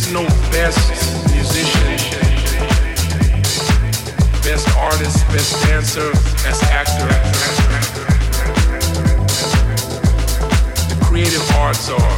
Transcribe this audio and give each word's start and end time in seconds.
is 0.00 0.12
no 0.12 0.22
best 0.50 0.78
musician, 1.32 1.82
best 4.42 4.68
artist, 4.76 5.26
best 5.28 5.66
dancer, 5.66 6.10
best 6.44 6.62
actor. 6.64 7.08
The 10.88 10.96
creative 11.04 11.50
arts 11.56 11.88
are 11.90 12.16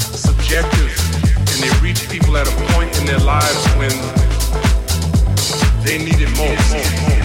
subjective 0.00 0.92
and 1.50 1.58
they 1.62 1.70
reach 1.80 2.08
people 2.08 2.36
at 2.36 2.46
a 2.46 2.54
point 2.72 2.96
in 2.98 3.06
their 3.06 3.20
lives 3.20 3.66
when 3.80 3.92
they 5.84 5.98
need 5.98 6.20
it 6.20 6.30
most. 6.36 6.72
most. 6.72 7.22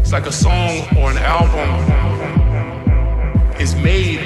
It's 0.00 0.12
like 0.12 0.26
a 0.26 0.32
song 0.32 0.80
or 0.96 1.10
an 1.10 1.18
album 1.18 2.41
is 3.62 3.76
made 3.76 4.18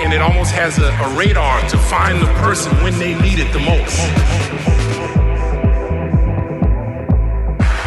and 0.00 0.14
it 0.14 0.22
almost 0.22 0.50
has 0.52 0.78
a, 0.78 0.88
a 0.88 1.14
radar 1.14 1.60
to 1.68 1.76
find 1.76 2.22
the 2.22 2.32
person 2.40 2.72
when 2.82 2.98
they 2.98 3.12
need 3.20 3.38
it 3.38 3.52
the 3.52 3.58
most. 3.58 4.00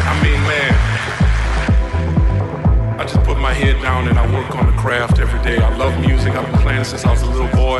I 0.06 0.12
mean, 0.22 0.40
man, 0.46 0.74
I 3.00 3.04
just 3.04 3.20
put 3.24 3.38
my 3.40 3.52
head 3.52 3.82
down 3.82 4.06
and 4.06 4.16
I 4.16 4.32
work 4.32 4.54
on 4.54 4.66
the 4.66 4.76
craft 4.78 5.18
every 5.18 5.42
day. 5.42 5.58
I 5.58 5.76
love 5.76 5.98
music. 6.00 6.34
I've 6.34 6.48
been 6.52 6.60
playing 6.60 6.84
since 6.84 7.04
I 7.04 7.10
was 7.10 7.22
a 7.22 7.30
little 7.30 7.48
boy. 7.48 7.78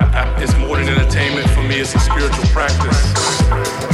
I, 0.00 0.24
I, 0.24 0.42
it's 0.42 0.56
more 0.56 0.76
than 0.76 0.88
entertainment 0.88 1.48
for 1.50 1.62
me. 1.62 1.76
It's 1.78 1.94
a 1.94 2.00
spiritual 2.00 2.46
practice. 2.46 3.89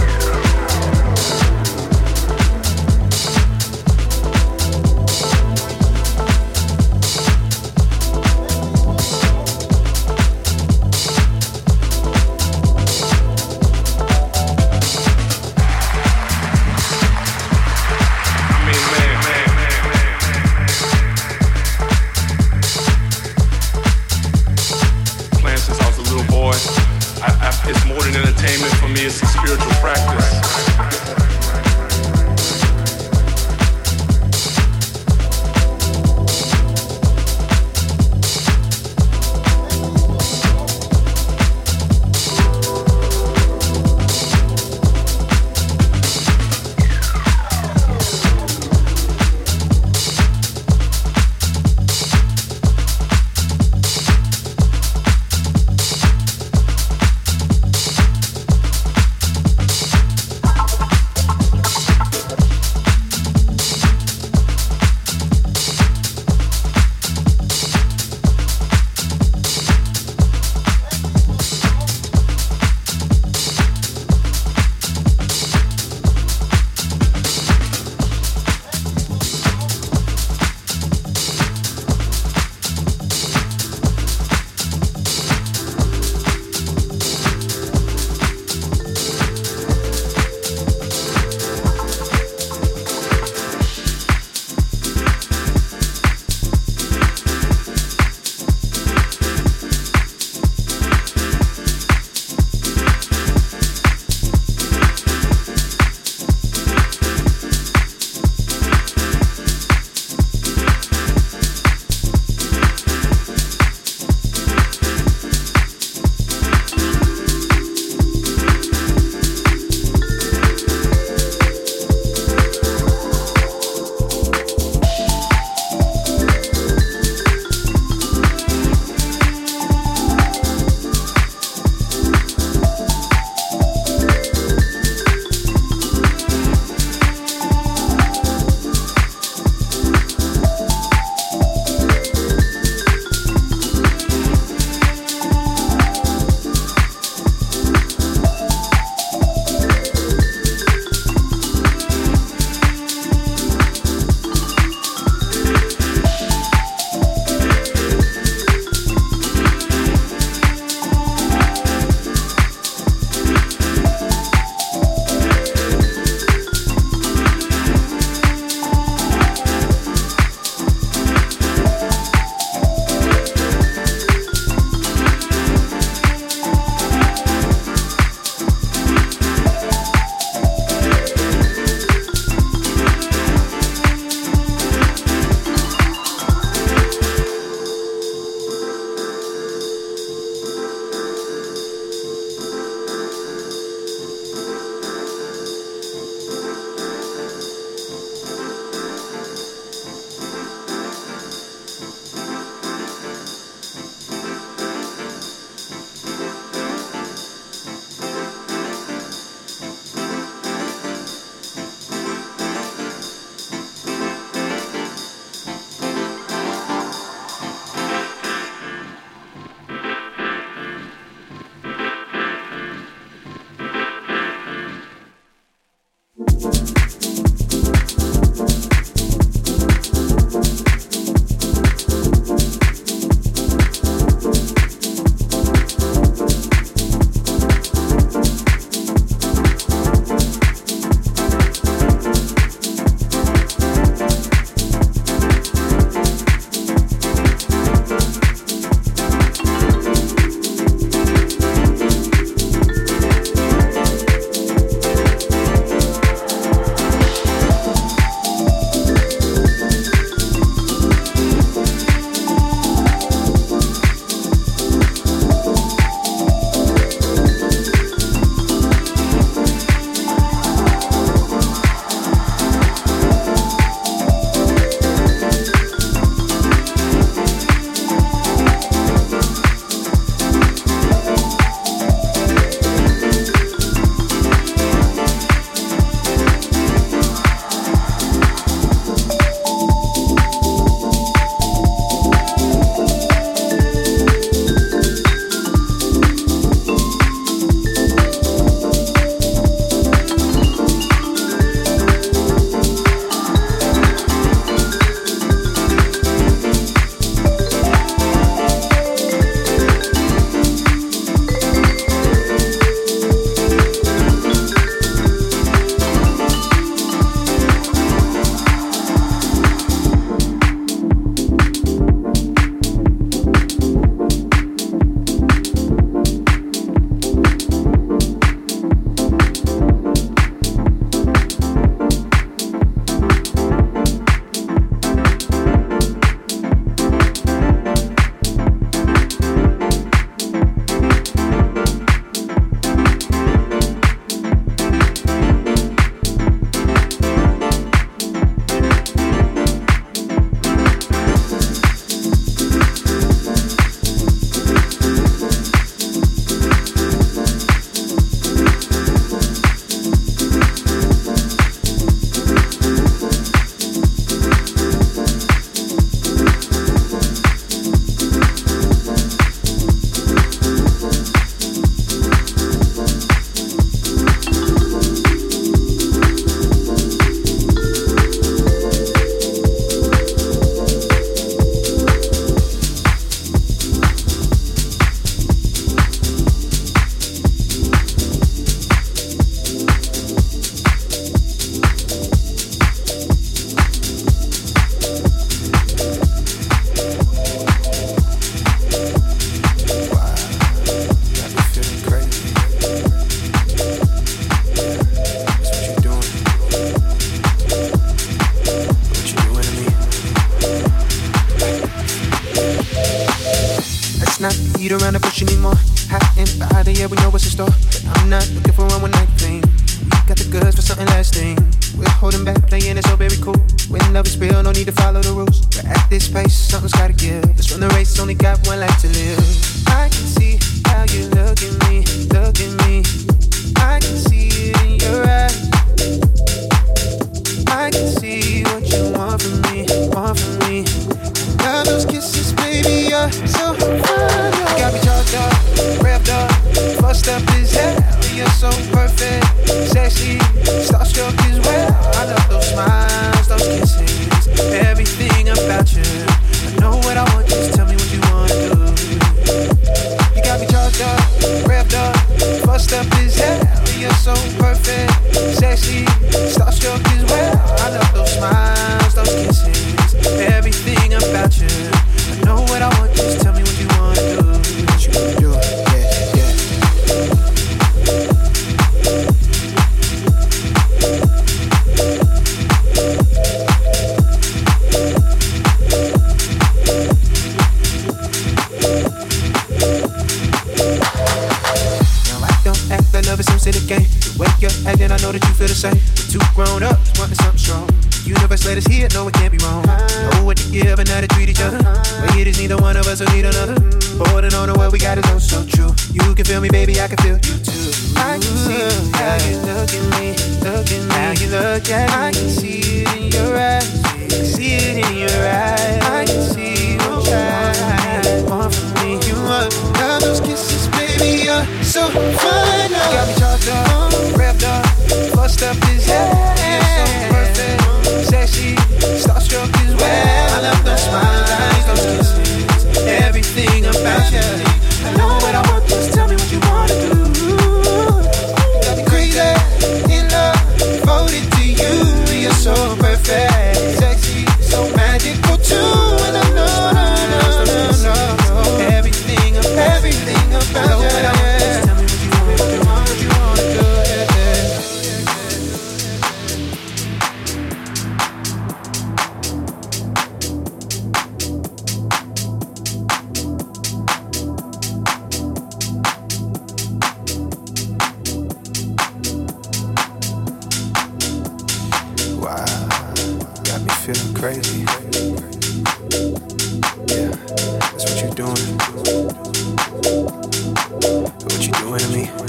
To 581.67 581.89
me? 581.89 582.26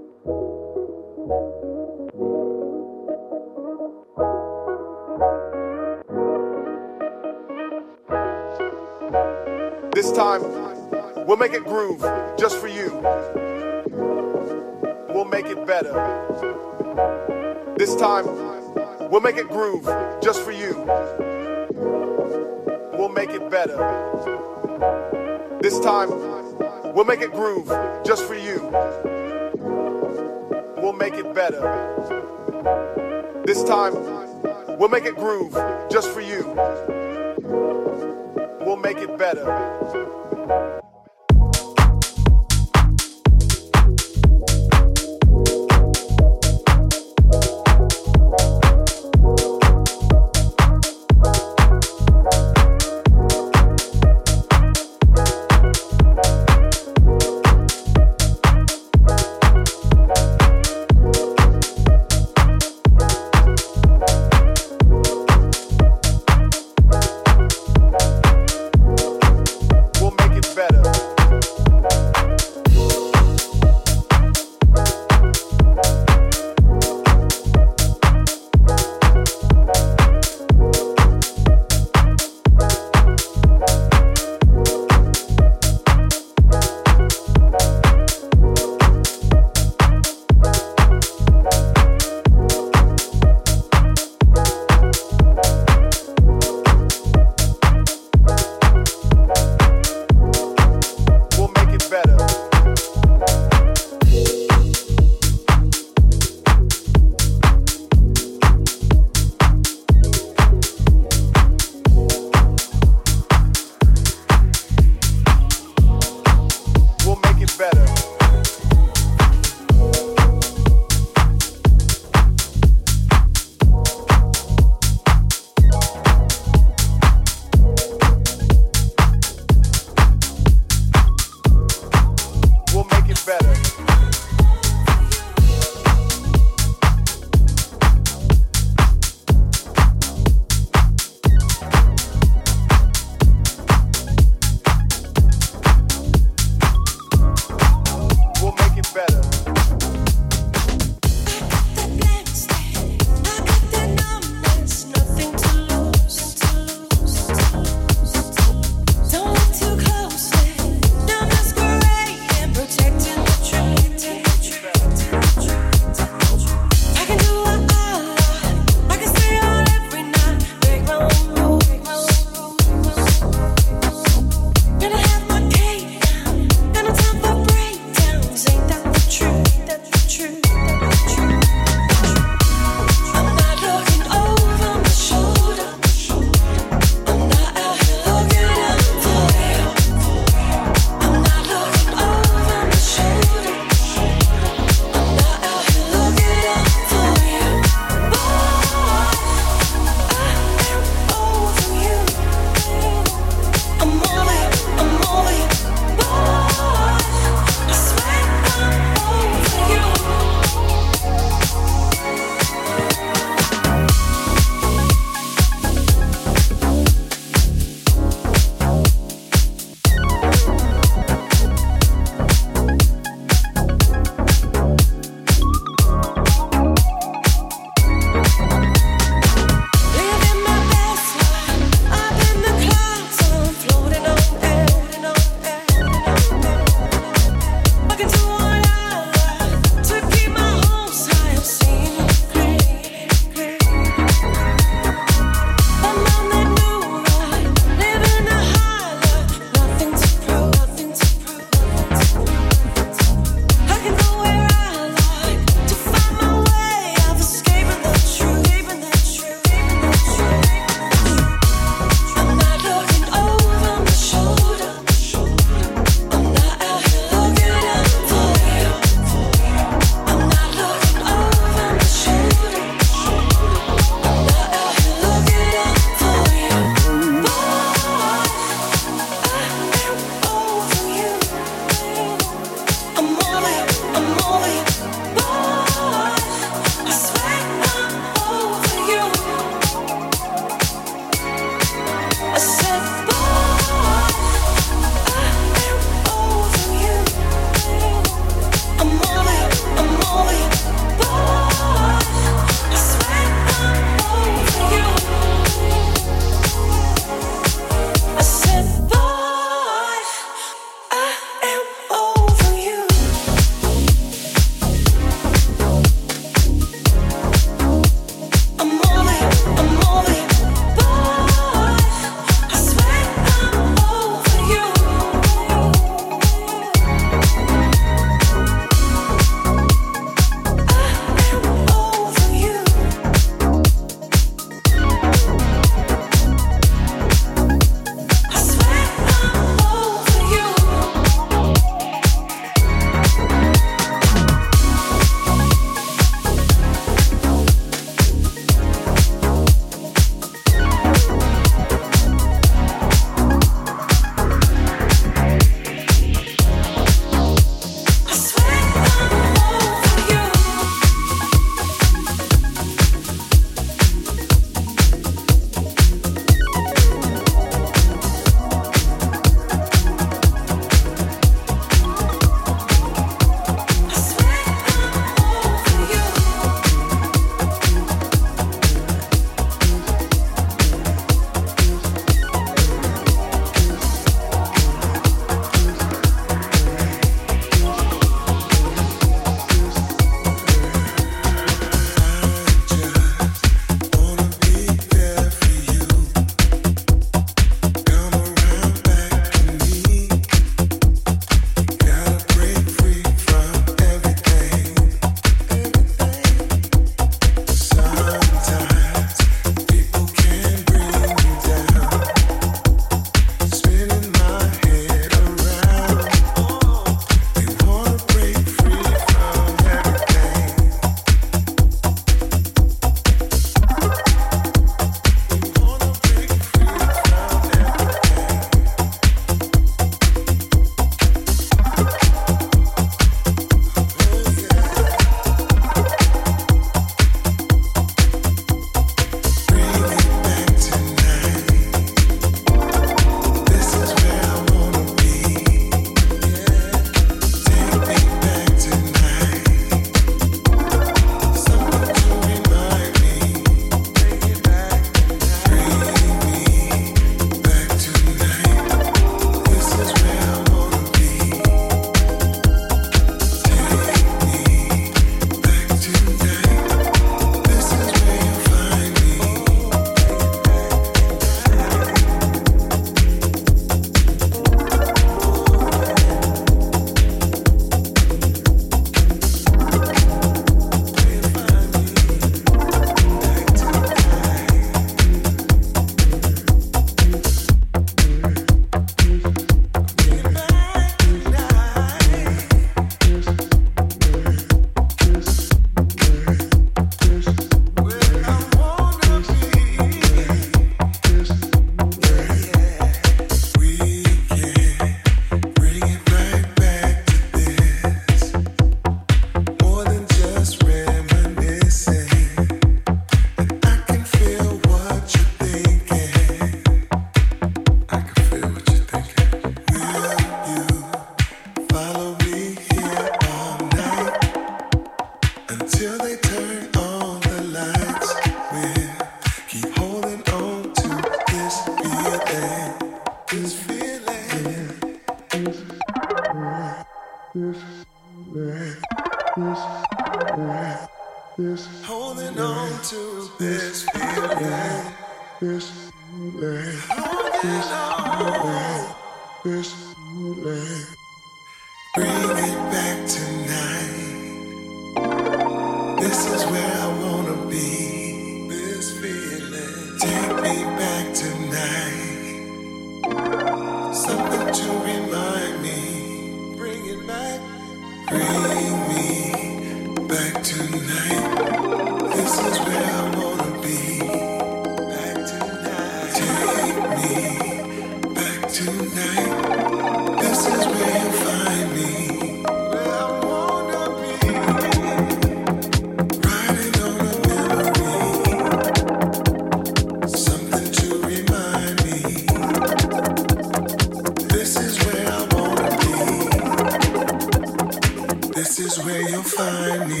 This 598.42 598.58
is 598.58 598.84
where 598.84 599.08
you'll 599.08 599.22
find 599.22 599.88
me 599.88 600.00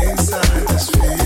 inside 0.00 0.68
this 0.68 0.90
field. 0.90 1.17